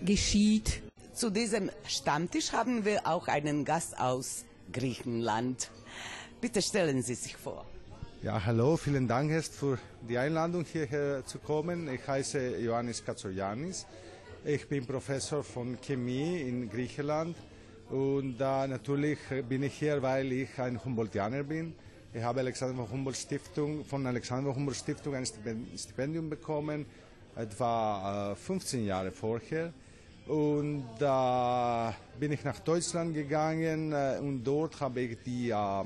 geschieht. 0.03 0.81
Zu 1.13 1.29
diesem 1.29 1.69
Stammtisch 1.85 2.53
haben 2.53 2.85
wir 2.85 3.05
auch 3.05 3.27
einen 3.27 3.65
Gast 3.65 3.99
aus 3.99 4.45
Griechenland. 4.71 5.69
Bitte 6.39 6.61
stellen 6.61 7.01
Sie 7.03 7.15
sich 7.15 7.35
vor. 7.35 7.65
Ja, 8.23 8.41
hallo, 8.45 8.77
vielen 8.77 9.05
Dank 9.05 9.31
erst 9.31 9.53
für 9.53 9.77
die 10.07 10.17
Einladung 10.17 10.63
hierher 10.63 11.25
zu 11.25 11.39
kommen. 11.39 11.93
Ich 11.93 12.07
heiße 12.07 12.55
Ioannis 12.57 13.03
Katsoyanis. 13.03 13.85
Ich 14.45 14.65
bin 14.69 14.85
Professor 14.85 15.43
von 15.43 15.77
Chemie 15.81 16.39
in 16.39 16.69
Griechenland 16.69 17.35
und 17.89 18.39
äh, 18.39 18.67
natürlich 18.67 19.19
bin 19.49 19.63
ich 19.63 19.73
hier, 19.73 20.01
weil 20.01 20.31
ich 20.31 20.57
ein 20.57 20.81
Humboldtianer 20.81 21.43
bin. 21.43 21.75
Ich 22.13 22.23
habe 22.23 22.39
Alexander 22.39 22.75
von 22.77 22.89
Humboldt 22.89 23.17
Stiftung, 23.17 23.83
von 23.83 24.07
Alexander 24.07 24.45
von 24.45 24.55
Humboldt 24.55 24.79
Stiftung 24.79 25.15
ein 25.15 25.25
Stipendium 25.25 26.29
bekommen, 26.29 26.85
etwa 27.35 28.31
äh, 28.31 28.35
15 28.37 28.85
Jahre 28.85 29.11
vorher. 29.11 29.73
Und 30.27 30.85
da 30.97 31.89
äh, 31.89 32.19
bin 32.19 32.31
ich 32.31 32.45
nach 32.45 32.59
Deutschland 32.59 33.13
gegangen 33.13 33.91
äh, 33.91 34.17
und 34.21 34.45
dort 34.45 34.79
habe 34.79 35.01
ich 35.01 35.17
die, 35.25 35.49
äh, 35.49 35.83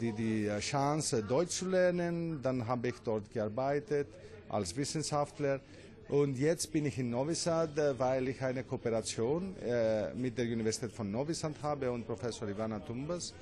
die, 0.00 0.12
die 0.12 0.50
Chance, 0.60 1.22
Deutsch 1.22 1.50
zu 1.58 1.68
lernen. 1.68 2.40
Dann 2.42 2.66
habe 2.66 2.88
ich 2.88 2.96
dort 3.04 3.30
gearbeitet 3.32 4.08
als 4.48 4.76
Wissenschaftler. 4.76 5.60
Und 6.08 6.38
jetzt 6.38 6.72
bin 6.72 6.86
ich 6.86 6.98
in 6.98 7.10
Novi 7.10 7.34
Sad, 7.36 7.70
weil 7.98 8.26
ich 8.28 8.42
eine 8.42 8.64
Kooperation 8.64 9.54
äh, 9.58 10.12
mit 10.14 10.36
der 10.36 10.44
Universität 10.46 10.90
von 10.90 11.10
Novi 11.10 11.34
Sad 11.34 11.54
habe 11.62 11.90
und 11.90 12.04
Professor 12.04 12.48
Ivana 12.48 12.80
Tumbas. 12.80 13.32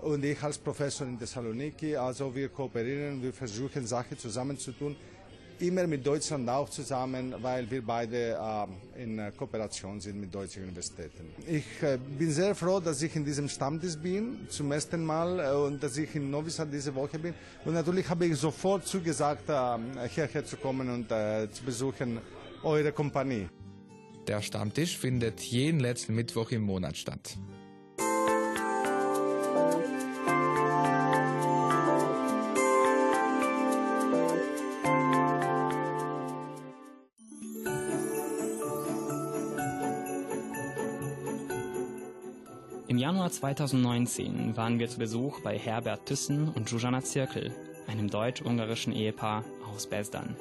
Und 0.00 0.24
ich 0.24 0.42
als 0.42 0.58
Professor 0.58 1.06
in 1.06 1.18
Thessaloniki, 1.18 1.94
also 1.94 2.34
wir 2.34 2.48
kooperieren, 2.48 3.22
wir 3.22 3.32
versuchen 3.32 3.86
Sachen 3.86 4.18
zusammenzutun, 4.18 4.96
immer 5.62 5.86
mit 5.86 6.06
Deutschland 6.06 6.48
auch 6.48 6.68
zusammen, 6.68 7.34
weil 7.40 7.70
wir 7.70 7.82
beide 7.82 8.38
äh, 8.96 9.02
in 9.02 9.20
Kooperation 9.36 10.00
sind 10.00 10.20
mit 10.20 10.34
deutschen 10.34 10.64
Universitäten. 10.64 11.30
Ich 11.46 11.82
äh, 11.82 11.98
bin 12.18 12.30
sehr 12.30 12.54
froh, 12.54 12.80
dass 12.80 13.00
ich 13.02 13.14
in 13.14 13.24
diesem 13.24 13.48
Stammtisch 13.48 13.96
bin, 13.96 14.46
zum 14.48 14.72
ersten 14.72 15.04
Mal, 15.04 15.38
äh, 15.38 15.66
und 15.66 15.82
dass 15.82 15.96
ich 15.96 16.14
in 16.14 16.30
Novi 16.30 16.50
Sad 16.50 16.68
diese 16.72 16.94
Woche 16.94 17.18
bin. 17.18 17.34
Und 17.64 17.74
natürlich 17.74 18.08
habe 18.08 18.26
ich 18.26 18.36
sofort 18.36 18.86
zugesagt, 18.86 19.48
äh, 19.48 20.08
hierher 20.08 20.44
zu 20.44 20.56
kommen 20.56 20.88
und 20.90 21.10
äh, 21.10 21.48
zu 21.50 21.64
besuchen 21.64 22.18
eure 22.62 22.92
Kompanie. 22.92 23.48
Der 24.26 24.40
Stammtisch 24.40 24.98
findet 24.98 25.40
jeden 25.40 25.80
letzten 25.80 26.14
Mittwoch 26.14 26.50
im 26.50 26.62
Monat 26.62 26.96
statt. 26.96 27.36
Im 42.88 42.98
Januar 42.98 43.30
2019 43.30 44.56
waren 44.56 44.80
wir 44.80 44.88
zu 44.88 44.98
Besuch 44.98 45.40
bei 45.40 45.56
Herbert 45.56 46.04
Thyssen 46.06 46.48
und 46.48 46.68
Zsuzsanna 46.68 47.02
Zirkel, 47.02 47.54
einem 47.86 48.10
deutsch-ungarischen 48.10 48.92
Ehepaar 48.92 49.44
aus 49.72 49.86
Besdan. 49.86 50.36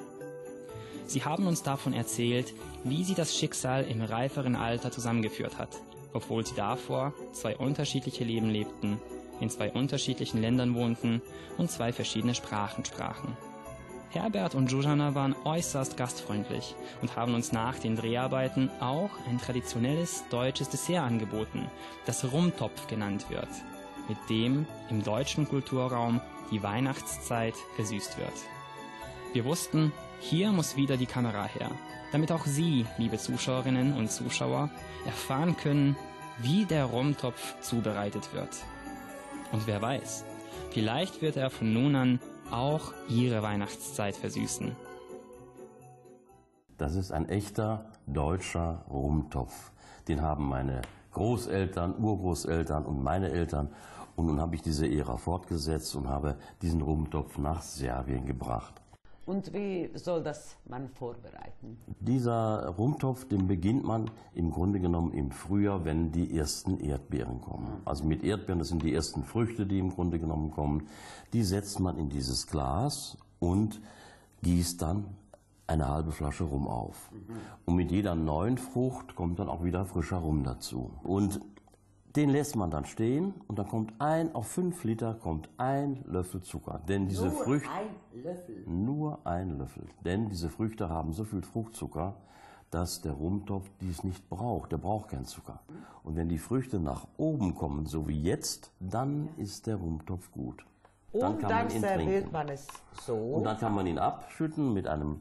Sie 1.05 1.23
haben 1.23 1.45
uns 1.45 1.61
davon 1.61 1.93
erzählt, 1.93 2.53
wie 2.83 3.03
sie 3.03 3.13
das 3.13 3.37
Schicksal 3.37 3.83
im 3.83 4.01
reiferen 4.01 4.55
Alter 4.55 4.91
zusammengeführt 4.91 5.59
hat, 5.59 5.69
obwohl 6.13 6.45
sie 6.45 6.55
davor 6.55 7.13
zwei 7.31 7.55
unterschiedliche 7.55 8.23
Leben 8.23 8.49
lebten, 8.49 8.99
in 9.39 9.51
zwei 9.51 9.71
unterschiedlichen 9.71 10.41
Ländern 10.41 10.73
wohnten 10.73 11.21
und 11.57 11.69
zwei 11.69 11.93
verschiedene 11.93 12.33
Sprachen 12.33 12.83
sprachen. 12.85 13.37
Herbert 14.13 14.55
und 14.55 14.69
Zsuzsanna 14.69 15.15
waren 15.15 15.33
äußerst 15.45 15.95
gastfreundlich 15.95 16.75
und 17.01 17.15
haben 17.15 17.33
uns 17.33 17.53
nach 17.53 17.79
den 17.79 17.95
Dreharbeiten 17.95 18.69
auch 18.81 19.09
ein 19.29 19.37
traditionelles 19.37 20.25
deutsches 20.29 20.69
Dessert 20.69 21.03
angeboten, 21.03 21.69
das 22.05 22.29
Rumtopf 22.29 22.87
genannt 22.87 23.29
wird, 23.29 23.47
mit 24.09 24.17
dem 24.29 24.65
im 24.89 25.01
deutschen 25.01 25.47
Kulturraum 25.47 26.19
die 26.51 26.61
Weihnachtszeit 26.61 27.55
versüßt 27.77 28.17
wird. 28.17 28.33
Wir 29.31 29.45
wussten, 29.45 29.93
hier 30.19 30.51
muss 30.51 30.75
wieder 30.75 30.97
die 30.97 31.05
Kamera 31.05 31.45
her, 31.45 31.71
damit 32.11 32.33
auch 32.33 32.45
Sie, 32.45 32.85
liebe 32.97 33.17
Zuschauerinnen 33.17 33.93
und 33.93 34.11
Zuschauer, 34.11 34.69
erfahren 35.05 35.55
können, 35.55 35.95
wie 36.39 36.65
der 36.65 36.83
Rumtopf 36.83 37.61
zubereitet 37.61 38.33
wird. 38.33 38.57
Und 39.53 39.67
wer 39.67 39.81
weiß, 39.81 40.25
vielleicht 40.71 41.21
wird 41.21 41.37
er 41.37 41.49
von 41.49 41.71
nun 41.71 41.95
an 41.95 42.19
auch 42.51 42.93
ihre 43.07 43.41
Weihnachtszeit 43.41 44.15
versüßen. 44.15 44.75
Das 46.77 46.95
ist 46.95 47.11
ein 47.11 47.29
echter 47.29 47.85
deutscher 48.07 48.85
Rumtopf. 48.89 49.71
Den 50.07 50.21
haben 50.21 50.49
meine 50.49 50.81
Großeltern, 51.11 51.95
Urgroßeltern 51.97 52.85
und 52.85 53.03
meine 53.03 53.29
Eltern. 53.29 53.69
Und 54.15 54.25
nun 54.25 54.41
habe 54.41 54.55
ich 54.55 54.61
diese 54.61 54.87
Ära 54.87 55.17
fortgesetzt 55.17 55.95
und 55.95 56.07
habe 56.09 56.37
diesen 56.61 56.81
Rumtopf 56.81 57.37
nach 57.37 57.61
Serbien 57.61 58.25
gebracht. 58.25 58.80
Und 59.31 59.53
wie 59.53 59.89
soll 59.93 60.21
das 60.23 60.57
man 60.65 60.89
vorbereiten? 60.89 61.77
Dieser 62.01 62.67
Rumtopf, 62.67 63.29
den 63.29 63.47
beginnt 63.47 63.85
man 63.85 64.11
im 64.33 64.51
Grunde 64.51 64.81
genommen 64.81 65.13
im 65.13 65.31
Frühjahr, 65.31 65.85
wenn 65.85 66.11
die 66.11 66.37
ersten 66.37 66.81
Erdbeeren 66.81 67.39
kommen. 67.39 67.81
Also 67.85 68.03
mit 68.03 68.25
Erdbeeren, 68.25 68.59
das 68.59 68.67
sind 68.67 68.83
die 68.83 68.93
ersten 68.93 69.23
Früchte, 69.23 69.65
die 69.65 69.79
im 69.79 69.91
Grunde 69.91 70.19
genommen 70.19 70.51
kommen. 70.51 70.89
Die 71.31 71.43
setzt 71.43 71.79
man 71.79 71.97
in 71.97 72.09
dieses 72.09 72.47
Glas 72.47 73.17
und 73.39 73.79
gießt 74.41 74.81
dann 74.81 75.05
eine 75.65 75.87
halbe 75.87 76.11
Flasche 76.11 76.43
Rum 76.43 76.67
auf. 76.67 77.09
Und 77.65 77.77
mit 77.77 77.89
jeder 77.89 78.15
neuen 78.15 78.57
Frucht 78.57 79.15
kommt 79.15 79.39
dann 79.39 79.47
auch 79.47 79.63
wieder 79.63 79.85
frischer 79.85 80.17
Rum 80.17 80.43
dazu. 80.43 80.91
Und 81.03 81.39
den 82.15 82.29
lässt 82.29 82.55
man 82.55 82.71
dann 82.71 82.85
stehen 82.85 83.33
und 83.47 83.57
dann 83.57 83.67
kommt 83.67 83.93
ein, 83.99 84.35
auf 84.35 84.47
fünf 84.47 84.83
Liter 84.83 85.13
kommt 85.13 85.49
ein 85.57 86.03
Löffel 86.05 86.41
Zucker. 86.41 86.81
Denn 86.87 87.07
diese 87.07 87.27
Nur 87.27 87.43
Früchte. 87.43 87.69
ein 87.69 88.21
Löffel. 88.23 88.63
Nur 88.67 89.19
ein 89.25 89.57
Löffel. 89.57 89.83
Denn 90.03 90.29
diese 90.29 90.49
Früchte 90.49 90.89
haben 90.89 91.13
so 91.13 91.23
viel 91.23 91.41
Fruchtzucker, 91.41 92.15
dass 92.69 93.01
der 93.01 93.13
Rumtopf 93.13 93.69
dies 93.81 94.03
nicht 94.03 94.29
braucht. 94.29 94.71
Der 94.71 94.77
braucht 94.77 95.09
keinen 95.09 95.25
Zucker. 95.25 95.59
Und 96.03 96.15
wenn 96.15 96.29
die 96.29 96.37
Früchte 96.37 96.79
nach 96.79 97.07
oben 97.17 97.55
kommen, 97.55 97.85
so 97.85 98.07
wie 98.07 98.21
jetzt, 98.21 98.71
dann 98.79 99.29
ist 99.37 99.67
der 99.67 99.75
Rumtopf 99.75 100.31
gut. 100.31 100.65
Und 101.11 101.43
dann 101.43 101.69
serviert 101.69 102.31
man 102.31 102.49
es 102.49 102.67
so. 103.05 103.15
Und 103.15 103.43
dann 103.43 103.57
kann 103.57 103.75
man 103.75 103.85
ihn 103.85 103.99
abschütten 103.99 104.73
mit 104.73 104.87
einem, 104.87 105.19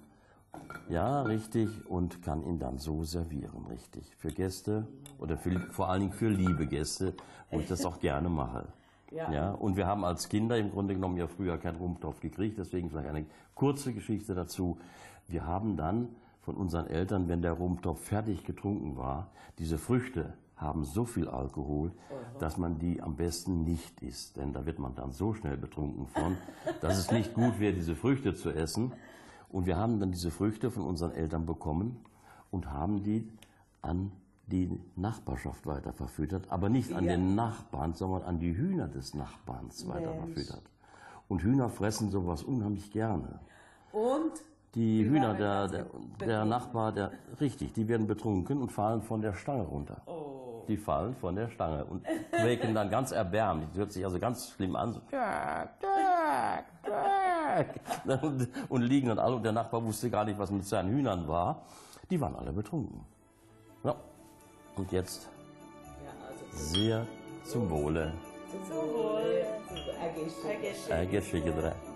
ja, 0.88 1.22
richtig, 1.22 1.68
und 1.88 2.22
kann 2.22 2.42
ihn 2.44 2.58
dann 2.58 2.78
so 2.78 3.04
servieren, 3.04 3.66
richtig. 3.68 4.04
Für 4.18 4.30
Gäste 4.30 4.86
oder 5.18 5.36
für, 5.36 5.58
vor 5.70 5.88
allen 5.88 6.00
Dingen 6.00 6.12
für 6.12 6.28
liebe 6.28 6.66
Gäste, 6.66 7.14
wo 7.50 7.60
ich 7.60 7.68
das 7.68 7.84
auch 7.84 8.00
gerne 8.00 8.28
mache. 8.28 8.66
Ja. 9.12 9.32
Ja, 9.32 9.50
und 9.50 9.76
wir 9.76 9.88
haben 9.88 10.04
als 10.04 10.28
Kinder 10.28 10.56
im 10.56 10.70
Grunde 10.70 10.94
genommen 10.94 11.16
ja 11.16 11.26
früher 11.26 11.58
keinen 11.58 11.78
Rumtopf 11.78 12.20
gekriegt, 12.20 12.58
deswegen 12.58 12.90
vielleicht 12.90 13.08
eine 13.08 13.26
kurze 13.56 13.92
Geschichte 13.92 14.36
dazu. 14.36 14.78
Wir 15.26 15.44
haben 15.44 15.76
dann 15.76 16.10
von 16.42 16.54
unseren 16.54 16.86
Eltern, 16.86 17.28
wenn 17.28 17.42
der 17.42 17.54
Rumtopf 17.54 18.00
fertig 18.04 18.44
getrunken 18.44 18.96
war, 18.96 19.32
diese 19.58 19.78
Früchte 19.78 20.34
haben 20.56 20.84
so 20.84 21.04
viel 21.04 21.28
Alkohol, 21.28 21.90
dass 22.38 22.56
man 22.56 22.78
die 22.78 23.02
am 23.02 23.16
besten 23.16 23.64
nicht 23.64 24.02
isst. 24.02 24.36
Denn 24.36 24.52
da 24.52 24.66
wird 24.66 24.78
man 24.78 24.94
dann 24.94 25.12
so 25.12 25.32
schnell 25.32 25.56
betrunken 25.56 26.06
von, 26.06 26.36
dass 26.80 26.98
es 26.98 27.10
nicht 27.10 27.34
gut 27.34 27.58
wäre, 27.58 27.72
diese 27.72 27.96
Früchte 27.96 28.34
zu 28.34 28.50
essen. 28.50 28.92
Und 29.50 29.66
wir 29.66 29.76
haben 29.76 29.98
dann 30.00 30.12
diese 30.12 30.30
Früchte 30.30 30.70
von 30.70 30.84
unseren 30.84 31.12
Eltern 31.12 31.44
bekommen 31.46 32.04
und 32.50 32.70
haben 32.70 33.02
die 33.02 33.28
an 33.82 34.12
die 34.46 34.70
Nachbarschaft 34.96 35.66
weiter 35.66 35.92
verfüttert, 35.92 36.50
aber 36.50 36.68
nicht 36.68 36.92
an 36.92 37.04
Ja. 37.04 37.12
den 37.12 37.34
Nachbarn, 37.34 37.94
sondern 37.94 38.22
an 38.22 38.38
die 38.40 38.56
Hühner 38.56 38.88
des 38.88 39.14
Nachbarns 39.14 39.86
weiter 39.88 40.12
Mensch. 40.12 40.34
verfüttert. 40.34 40.62
Und 41.28 41.42
Hühner 41.42 41.68
fressen 41.68 42.10
sowas 42.10 42.42
unheimlich 42.42 42.90
gerne. 42.90 43.38
Und 43.92 44.32
Die 44.74 45.04
Hühner 45.04 45.34
der, 45.34 45.68
ganz 45.68 45.72
der, 46.18 46.26
der 46.26 46.44
Nachbar, 46.44 46.92
der, 46.92 47.10
richtig, 47.40 47.72
die 47.72 47.88
werden 47.88 48.06
betrunken 48.06 48.60
und 48.62 48.70
fallen 48.70 49.02
von 49.02 49.20
der 49.20 49.32
Stange 49.34 49.62
runter. 49.62 50.00
Oh. 50.06 50.62
Die 50.68 50.76
fallen 50.76 51.14
von 51.16 51.34
der 51.34 51.48
Stange 51.48 51.84
und 51.86 52.04
quäken 52.32 52.74
dann 52.74 52.88
ganz 52.90 53.10
erbärmlich. 53.10 53.68
Das 53.70 53.78
hört 53.78 53.92
sich 53.92 54.04
also 54.04 54.18
ganz 54.20 54.50
schlimm 54.50 54.76
an. 54.76 54.92
So. 54.94 55.00
Und, 58.22 58.48
und 58.68 58.82
liegen 58.82 59.08
dann 59.08 59.18
alle 59.18 59.36
und 59.36 59.42
der 59.42 59.52
Nachbar 59.52 59.84
wusste 59.84 60.10
gar 60.10 60.24
nicht, 60.24 60.38
was 60.38 60.50
mit 60.50 60.64
seinen 60.66 60.90
Hühnern 60.90 61.28
war. 61.28 61.62
Die 62.10 62.20
waren 62.20 62.34
alle 62.36 62.52
betrunken. 62.52 63.04
Ja. 63.84 63.94
Und 64.76 64.90
jetzt 64.92 65.28
sehr 66.52 67.06
zum 67.44 67.70
Wohle. 67.70 68.12
Zum 68.68 68.76
Wohl. 68.76 69.44
Ergeschickt. 70.00 70.90
Ergeschickt. 70.90 71.89